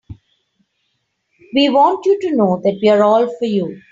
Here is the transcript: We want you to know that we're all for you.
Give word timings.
We 1.53 1.69
want 1.69 2.07
you 2.07 2.19
to 2.21 2.35
know 2.35 2.59
that 2.63 2.79
we're 2.81 3.03
all 3.03 3.27
for 3.37 3.45
you. 3.45 3.77